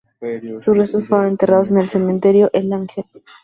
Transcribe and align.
Sus 0.57 0.75
restos 0.75 1.05
fueron 1.07 1.27
enterrados 1.27 1.69
en 1.69 1.77
el 1.77 1.87
cementerio 1.87 2.49
El 2.53 2.73
Ángel. 2.73 3.05